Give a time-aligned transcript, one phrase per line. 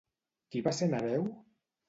[0.55, 1.29] Qui va ser Nereu?